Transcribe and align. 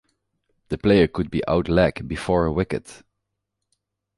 The 0.69 0.79
player 0.79 1.05
could 1.07 1.29
be 1.29 1.47
out 1.47 1.69
leg 1.69 2.07
before 2.07 2.51
wicket. 2.51 3.03